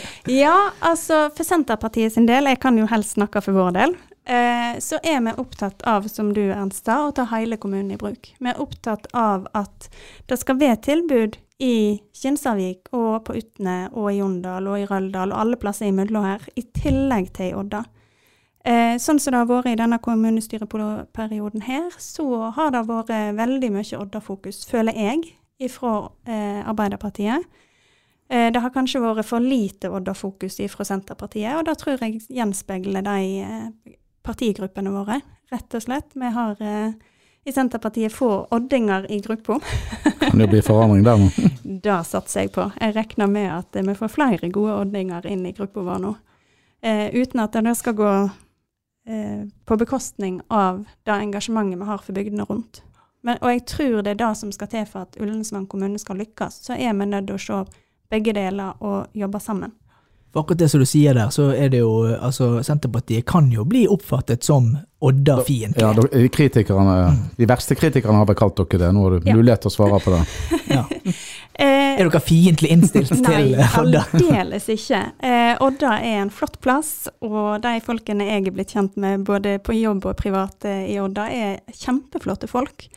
[0.26, 3.92] Ja, altså for Senterpartiet sin del, jeg kan jo helst snakke for vår del,
[4.26, 7.98] eh, så er vi opptatt av, som du Ernst sa, å ta hele kommunen i
[8.00, 8.32] bruk.
[8.42, 9.86] Vi er opptatt av at
[10.26, 15.30] det skal være tilbud i Kinsarvik og på Utne og i Jondal og i Røldal
[15.30, 17.86] og alle plasser imellom her, i tillegg til i Odda.
[18.66, 23.74] Eh, sånn som det har vært i denne kommunestyreperioden her, så har det vært veldig
[23.78, 25.36] mye Odda-fokus, føler jeg,
[25.72, 25.92] fra
[26.28, 27.44] eh, Arbeiderpartiet.
[28.28, 33.04] Eh, det har kanskje vært for lite Odda-fokus fra Senterpartiet, og det tror jeg gjenspeiler
[33.06, 35.20] de eh, partigruppene våre,
[35.52, 36.16] rett og slett.
[36.18, 36.96] Vi har eh,
[37.46, 39.60] i Senterpartiet få oddinger i gruppa.
[40.20, 41.28] Kan det bli forandring der nå?
[41.86, 42.64] det satser jeg på.
[42.80, 46.16] Jeg regner med at vi får flere gode oddinger inn i gruppa vår nå.
[46.82, 48.10] Eh, uten at det skal gå
[49.06, 52.82] eh, på bekostning av det engasjementet vi har for bygdene rundt.
[53.26, 56.20] Men, og jeg tror det er det som skal til for at Ullensvang kommune skal
[56.22, 56.60] lykkes.
[56.68, 57.64] Så er vi nødt til å se
[58.12, 59.74] begge deler og jobbe sammen.
[60.36, 63.64] For akkurat det som du sier der, så er det jo altså Senterpartiet kan jo
[63.64, 64.68] bli oppfattet som
[65.00, 65.80] Odda-fiendtlig.
[65.80, 66.96] Ja, de, kritikerne,
[67.38, 68.90] de verste kritikerne har vel kalt dere det.
[68.92, 69.36] Nå har du ja.
[69.38, 70.20] mulighet til å svare på det.
[70.76, 70.84] ja.
[71.66, 74.04] er dere fiendtlig innstilt til Odda?
[74.12, 75.02] Nei, aldeles ikke.
[75.24, 76.92] Eh, Odda er en flott plass,
[77.24, 81.00] og de folkene jeg er blitt kjent med både på jobb og privat eh, i
[81.00, 82.90] Odda, er kjempeflotte folk.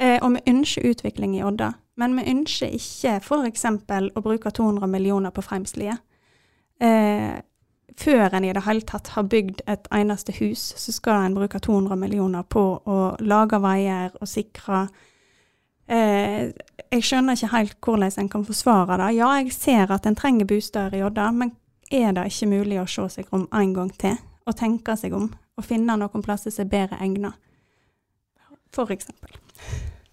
[0.00, 1.74] Eh, og vi ønsker utvikling i Odda.
[2.00, 3.66] Men vi ønsker ikke f.eks.
[4.16, 5.98] å bruke 200 millioner på Freimslie
[6.80, 7.36] eh,
[8.00, 11.60] før en i det hele tatt har bygd et eneste hus, så skal en bruke
[11.60, 14.86] 200 millioner på å lage veier og sikre
[15.86, 16.48] eh,
[16.90, 19.10] Jeg skjønner ikke helt hvordan en kan forsvare det.
[19.18, 21.52] Ja, jeg ser at en trenger bosteder i Odda, men
[21.90, 24.16] er det ikke mulig å se seg om en gang til?
[24.46, 27.36] Og tenke seg om, og finne noen plasser som er bedre egnet?
[28.74, 29.34] For eksempel.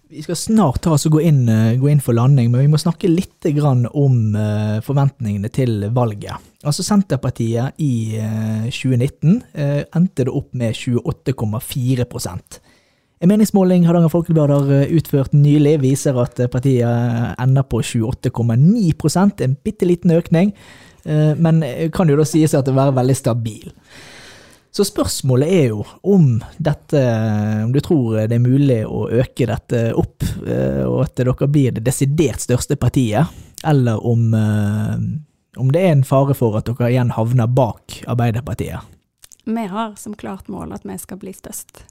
[0.10, 2.70] Vi skal snart ta oss og gå inn, eh, gå inn, for landing, men vi
[2.72, 3.43] må snakke litt
[3.91, 6.39] om eh, forventningene til valget.
[6.63, 8.15] Altså Senterpartiet i
[8.72, 12.60] 2019 eh, endte det opp med 28,4%
[13.20, 19.88] En meningsmåling Hardanger Folkeblad har utført nylig, viser at partiet ender på 28,9% en bitte
[19.89, 20.54] liten økning,
[21.41, 23.72] men kan jo da sies at det er veldig stabil.
[24.72, 27.00] Så spørsmålet er jo om dette
[27.64, 31.74] Om du tror det er mulig å øke dette opp, eh, og at dere blir
[31.74, 33.32] det desidert største partiet,
[33.64, 34.98] eller om, eh,
[35.58, 38.94] om det er en fare for at dere igjen havner bak Arbeiderpartiet?
[39.48, 41.86] Vi har som klart mål at vi skal bli størst.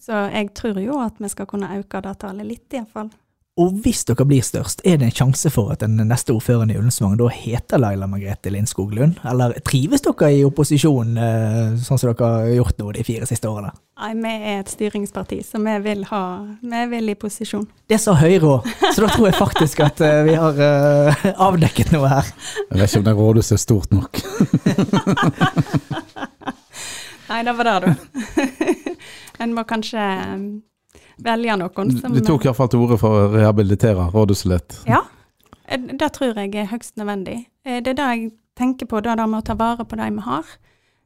[0.00, 3.12] Så jeg tror jo at vi skal kunne øke det tallet litt, iallfall.
[3.54, 6.74] Og hvis dere blir størst, er det en sjanse for at den neste ordføreren i
[6.74, 9.20] Ullensvang da heter Laila Margrethe Lindskog Lund?
[9.30, 13.46] Eller trives dere i opposisjon, eh, sånn som dere har gjort nå de fire siste
[13.46, 13.70] årene?
[14.02, 16.22] Nei, vi er et styringsparti, så vi vil, ha,
[16.66, 17.62] vi vil i posisjon.
[17.86, 21.14] Det sa Høyre òg, så da tror jeg faktisk at eh, vi har uh,
[21.46, 22.26] avdekket noe her.
[22.72, 24.18] Jeg vet ikke om det rådhuset er stort nok.
[27.30, 27.94] Nei, det var det, du.
[29.46, 30.02] en må kanskje
[31.22, 34.78] velge noen som Du tok iallfall til orde for å rehabilitere rådhuset litt?
[34.90, 35.02] Ja,
[35.66, 37.44] eh, det tror jeg er høyst nødvendig.
[37.64, 40.24] Eh, det er det jeg tenker på, det med å ta vare på de vi
[40.26, 40.56] har.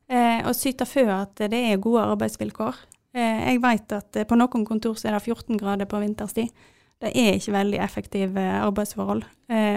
[0.09, 2.87] Eh, og syte for at det er gode arbeidsvilkår.
[3.19, 6.53] Jeg vet at på noen kontor så er det 14 grader på vinterstid.
[7.01, 9.25] Det er ikke veldig effektive arbeidsforhold.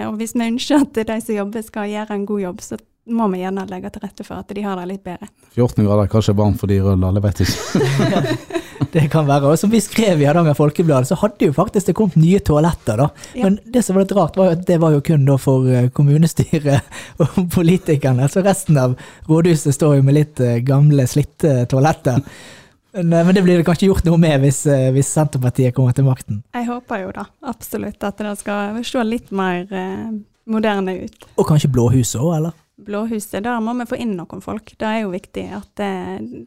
[0.06, 2.78] Og hvis vi ønsker at de som jobber skal gjøre en god jobb, så
[3.10, 5.26] må vi gjerne legge til rette for at de har det litt bedre.
[5.56, 8.36] 14 grader, er kanskje varmt for de røde, alle vet ikke.
[8.94, 9.50] det kan være.
[9.50, 13.02] Og som vi skrev i Hardanger Folkeblad, så hadde jo faktisk det kommet nye toaletter,
[13.02, 13.08] da.
[13.34, 13.48] Ja.
[13.48, 15.90] Men det som var litt rart, var at det var jo kun da for eh,
[15.94, 18.30] kommunestyret og politikerne.
[18.30, 18.94] Så resten av
[19.26, 22.22] rådhuset står jo med litt eh, gamle, slitte toaletter.
[22.94, 24.62] Men, eh, men, det blir det kanskje gjort noe med hvis,
[24.94, 26.44] hvis, Senterpartiet kommer til makten?
[26.54, 29.66] Jeg håper jo da, absolutt, at det skal se litt mer
[30.46, 31.32] moderne ut.
[31.34, 32.61] Og kanskje Blåhuset òg, eller?
[32.86, 34.74] Blåhuset, der må vi få inn noen folk.
[34.78, 35.92] Det er jo viktig at det,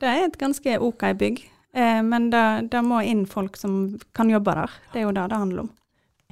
[0.01, 1.41] det er et ganske ok bygg.
[1.75, 4.77] Eh, men det, det, må inn folk som kan jobbe der.
[4.93, 5.73] Det er jo det det handler om.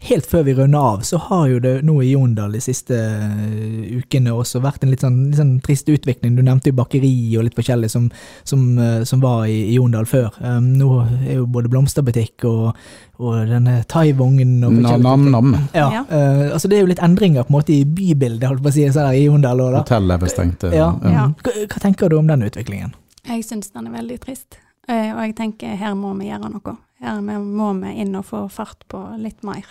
[0.04, 3.84] Helt før vi runder av, så har jo det nå i Jondal de siste uh,
[3.96, 6.34] ukene også vært en litt sånn, litt sånn, trist utvikling.
[6.36, 8.10] Du nevnte jo bakeri og litt forskjellig som,
[8.44, 10.34] som, uh, som var i, i Jondal før.
[10.44, 12.82] Um, nå er jo både blomsterbutikk og,
[13.24, 15.54] og denne thaivognen og Nam-nam.
[15.72, 16.02] Ja, ja.
[16.12, 18.76] Uh, altså det er jo litt endringer på en måte i bybildet holdt på å
[18.76, 19.64] si, så der, i Jondal.
[19.78, 20.66] Hotellet er bestengt.
[20.68, 20.90] Ja.
[21.00, 21.30] ja.
[21.46, 22.92] Hva, hva tenker du om den utviklingen?
[23.24, 24.60] Jeg syns den er veldig trist.
[24.92, 26.76] Og jeg tenker her må vi gjøre noe.
[27.00, 29.64] Her må vi inn og få fart på litt mer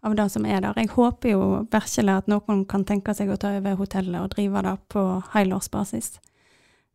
[0.00, 0.76] av det som er der.
[0.80, 4.62] Jeg håper jo virkelig at noen kan tenke seg å ta over hotellet og drive
[4.64, 6.14] det på helårsbasis.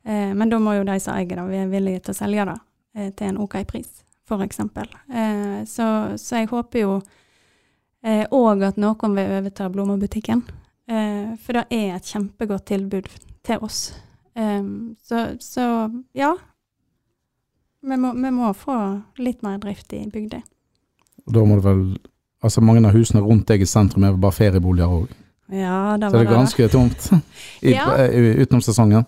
[0.06, 2.58] Eh, men da må jo de som eier det, være villige til å selge det
[2.96, 4.60] eh, til en OK pris, f.eks.
[4.62, 5.88] Eh, så,
[6.18, 6.96] så jeg håper jo
[8.06, 10.44] òg eh, at noen vil overta Blomabutikken.
[10.90, 13.10] Eh, for det er et kjempegodt tilbud
[13.46, 13.96] til oss.
[14.38, 14.66] Eh,
[15.06, 15.70] så, så
[16.18, 16.36] ja,
[17.86, 18.76] Vi må, vi må få
[19.22, 20.40] litt mer drift i bygda.
[21.30, 21.84] Da må det vel
[22.46, 25.08] Altså, mange av husene rundt deg i sentrum er bare ferieboliger òg.
[25.54, 27.10] Ja, Så var det er ganske tomt
[27.62, 27.86] i, Ja.
[28.06, 29.06] eh, utenom sesongen.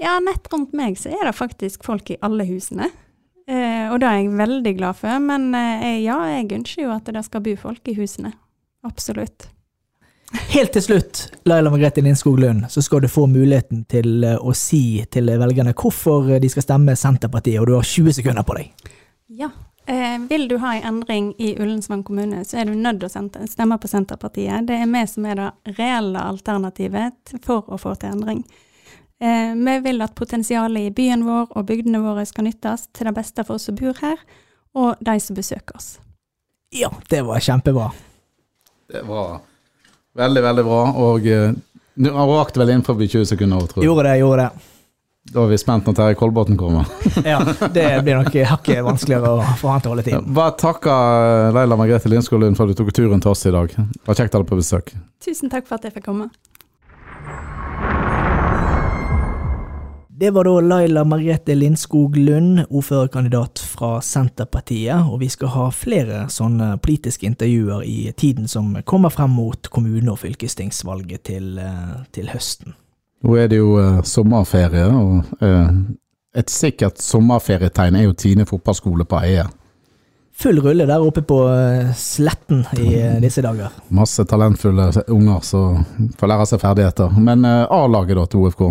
[0.00, 2.88] Ja, nett rundt meg så er det faktisk folk i alle husene.
[3.46, 5.18] Eh, og det er jeg veldig glad for.
[5.22, 8.32] Men eh, ja, jeg ønsker jo at det skal bo folk i husene.
[8.86, 9.48] Absolutt.
[10.50, 14.50] Helt til slutt, Laila Margrethe Lindskog Lund, så skal du få muligheten til eh, å
[14.58, 18.90] si til velgerne hvorfor de skal stemme Senterpartiet, og du har 20 sekunder på deg.
[19.38, 19.52] Ja.
[19.88, 23.46] Eh, vil du ha en endring i Ullensvang kommune, så er du nødt til å
[23.46, 24.66] stemme på Senterpartiet.
[24.66, 28.42] Det er vi som er det reelle alternativet for å få til endring.
[29.22, 33.14] Eh, vi vil at potensialet i byen vår og bygdene våre skal nyttes til det
[33.14, 34.18] beste for oss som bor her,
[34.74, 36.00] og de som besøker oss.
[36.74, 37.92] Ja, det var kjempebra.
[38.90, 39.38] Det var
[40.18, 40.82] veldig, veldig bra.
[40.98, 41.54] Og eh,
[41.94, 43.86] du rakk vel inn forbi 20 sekunder, tror jeg.
[43.86, 44.72] Gjorde det, gjorde det.
[45.32, 46.86] Da er vi spent når Terje Kolbotn kommer.
[47.26, 47.40] Ja,
[47.74, 50.28] det blir nok hakket vanskeligere å få han til å holde tiden.
[50.36, 53.72] Bare takker Leila Margrethe Lindskog Lund for at du tok turen til oss i dag.
[53.74, 54.92] Det var kjekt å ha deg på besøk.
[55.26, 56.30] Tusen takk for at jeg fikk komme.
[60.16, 66.22] Det var da Laila Margrethe Lindskog Lund, ordførerkandidat fra Senterpartiet, og vi skal ha flere
[66.32, 72.32] sånne politiske intervjuer i tiden som kommer frem mot kommune- og fylkestingsvalget til, eh, til
[72.32, 72.72] høsten.
[73.24, 75.70] Nå er det jo uh, sommerferie, og uh,
[76.36, 79.46] et sikkert sommerferietegn er jo Tine fotballskole på Eie.
[80.36, 83.72] Full rulle der oppe på eh, Sletten i eh, disse dager.
[83.96, 85.78] Masse talentfulle unger som
[86.20, 87.14] får lære seg ferdigheter.
[87.16, 88.66] Men A-laget da til OFK?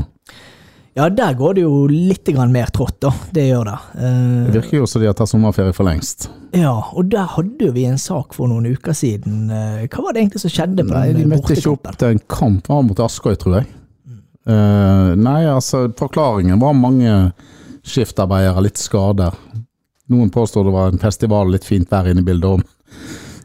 [0.96, 3.10] Ja, der går det jo litt mer trått, da.
[3.34, 3.80] Det gjør det.
[3.98, 6.30] Det virker jo som de har tatt sommerferie for lengst.
[6.54, 9.50] Ja, og der hadde vi en sak for noen uker siden.
[9.50, 12.24] Hva var det egentlig som skjedde på Nei, den de møtte ikke opp til en
[12.30, 13.68] kamp, mot Askøy, tror jeg.
[14.46, 17.14] Eh, nei, altså, forklaringen var mange
[17.86, 19.34] skiftarbeidere, litt skader.
[20.14, 22.66] Noen påstår det var en festival, litt fint vær inne i bildet òg.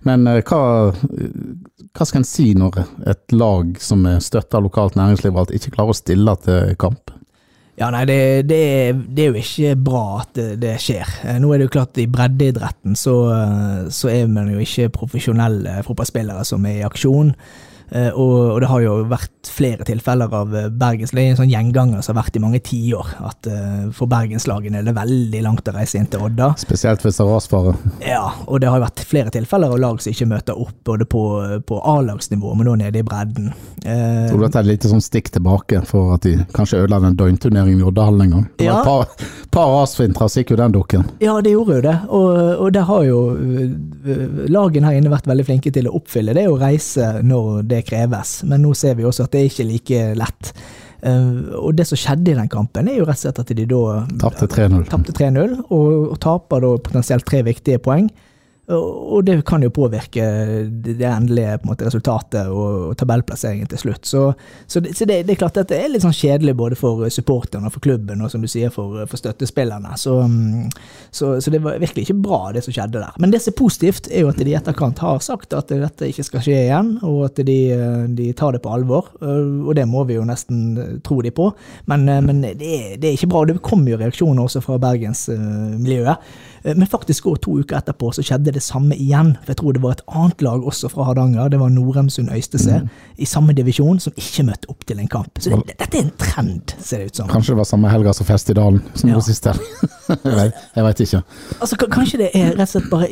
[0.09, 4.99] Men eh, hva, hva skal en si når et lag som er støtta av lokalt
[5.01, 7.17] næringsliv, alt, ikke klarer å stille til kamp?
[7.81, 8.61] Ja, nei, det, det,
[9.17, 11.17] det er jo ikke bra at det, det skjer.
[11.25, 13.17] Eh, Nå er det jo klart i breddeidretten så,
[13.89, 17.33] så er man jo ikke profesjonelle fotballspillere som er i aksjon.
[17.93, 21.39] Eh, Og, og det har jo vært flere tilfeller av eh, Bergens Det er en
[21.41, 23.09] sånn gjenganger som har vært i mange tiår.
[23.27, 26.53] At eh, for bergenslagene er det veldig langt å reise inn til Odda.
[26.61, 27.75] Spesielt hvis det er rasfare.
[28.07, 31.07] Ja, og det har jo vært flere tilfeller av lag som ikke møter opp, både
[31.11, 31.23] på,
[31.67, 33.51] på A-lagsnivå, men nå nede i bredden.
[33.85, 37.01] Eh, Tror du dette er et lite sånn stikk tilbake for at de kanskje ødela
[37.09, 38.47] den døgnturneringen i Oddahallen en gang?
[38.61, 38.81] Det var Ja.
[38.81, 41.09] et par, par rasfintere så gikk jo den dukken.
[41.25, 41.97] Ja, det gjorde jo det.
[42.09, 42.31] Og,
[42.67, 43.21] og det har jo
[44.51, 48.41] lagene her inne vært veldig flinke til å oppfylle det å reise når det kreves.
[48.49, 50.53] Men nå ser vi også at det er ikke like lett.
[51.01, 53.67] Uh, og det som skjedde i den kampen, er jo rett og slett at de
[53.69, 53.85] da
[54.21, 54.83] Tapte 3-0.
[54.91, 58.11] tapte 3-0, og, og taper da potensielt tre viktige poeng.
[58.71, 60.25] Og det kan jo påvirke
[60.71, 64.07] det endelige på en måte, resultatet og, tabellplasseringen til slutt.
[64.07, 64.23] Så,
[64.67, 67.07] så, det, så det, det er klart at det er litt sånn kjedelig både for
[67.13, 69.97] supporterne og for klubben, og som du sier, for, for støttespillerne.
[69.97, 70.69] Mm,
[71.11, 73.17] så, så det var virkelig ikke bra, det som skjedde der.
[73.23, 76.11] Men det som er positivt, er jo at de i etterkant har sagt at dette
[76.11, 77.59] ikke skal skje igjen, og at de,
[78.19, 79.11] de tar det på alvor.
[79.21, 81.51] Og det må vi jo nesten tro de på.
[81.91, 83.45] Men, men det, det er ikke bra.
[83.49, 86.15] Det kommer jo reaksjoner også fra bergensmiljøet.
[86.15, 89.35] Eh, Men faktisk går to uker etterpå så skjedde det samme igjen.
[89.45, 92.83] For jeg tror det var et annet lag også fra Hardanger, det var Norheimsund Øystese,
[93.17, 95.39] i samme divisjon, som ikke møtte opp til en kamp.
[95.41, 97.29] Så det, dette er en trend, ser det ut som.
[97.33, 99.15] Kanskje det var samme helga som Fest i dalen, som Ja.
[99.15, 99.57] var sist her.
[100.11, 101.23] jeg vet- veit ikke.
[101.61, 103.09] Altså, Kanskje det er rett og slett bare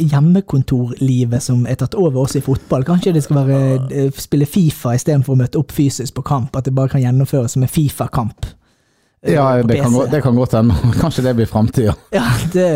[0.52, 2.84] hjemmekontorlivet som er tatt over oss i fotball.
[2.84, 6.56] Kanskje det skal være eh, spille Fifa istedenfor å møte opp fysisk på kamp.
[6.56, 8.46] At det bare kan gjennomføres som en Fifa-kamp.
[9.22, 10.74] Eh, Ja, det kan, gå- det kan godt hende.
[11.00, 11.94] Kanskje det blir framtida.
[12.10, 12.68] Ja, det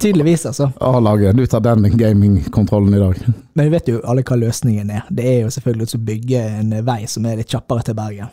[0.00, 0.70] tydeligvis, altså.
[0.80, 3.16] A-laget, du tar den gamingkontrollen i dag.
[3.54, 5.02] Men vi vet jo alle hva løsningen er.
[5.10, 8.30] Det er jo selvfølgelig å bygge en vei som er litt kjappere til Bergen.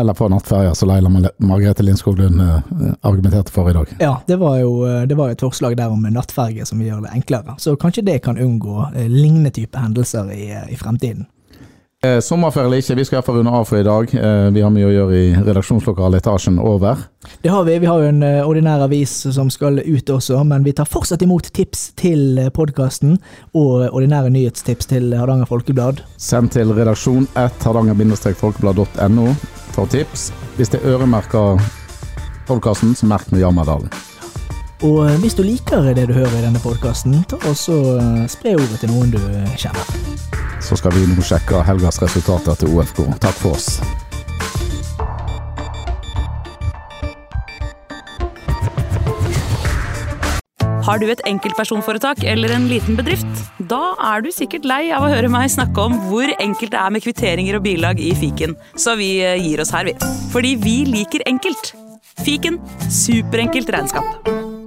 [0.00, 1.10] Eller på nattferja, som Leila
[1.44, 3.90] Margrethe Lindskog Lund eh, argumenterte for i dag.
[4.00, 4.70] Ja, det var jo
[5.04, 7.58] det var et forslag der om nattferge som vil gjøre det enklere.
[7.60, 11.26] Så kanskje det kan unngå eh, lignende type hendelser i, i fremtiden.
[12.02, 14.10] Eh, sommerferie ikke, vi skal iallfall runde av for i dag.
[14.10, 17.04] Eh, vi har mye å gjøre i redaksjonslokalet etasjen over.
[17.44, 17.76] Det har vi.
[17.78, 21.22] Vi har jo en eh, ordinær avis som skal ut også, men vi tar fortsatt
[21.22, 23.20] imot tips til podkasten
[23.54, 26.02] og ordinære nyhetstips til Hardanger Folkeblad.
[26.18, 29.28] Send til redaksjon 1 hardanger-folkeblad.no
[29.70, 30.32] for tips.
[30.58, 31.62] Hvis det øremerker
[32.50, 34.11] podkasten, så merk med Jammerdalen.
[34.82, 38.82] Og eh, hvis du liker det du hører i denne podkasten, ta eh, spre ordet
[38.82, 39.20] til noen du
[39.54, 39.98] kjenner.
[40.62, 43.04] Så skal vi nå sjekke helgas resultater til OFK.
[43.22, 43.78] Takk for oss.
[50.82, 53.42] Har du et enkeltpersonforetak eller en liten bedrift?
[53.70, 56.94] Da er du sikkert lei av å høre meg snakke om hvor enkelt det er
[56.94, 59.94] med kvitteringer og bilag i fiken, så vi eh, gir oss her, vi.
[60.34, 61.74] Fordi vi liker enkelt.
[62.26, 62.58] Fiken
[62.90, 64.61] superenkelt regnskap.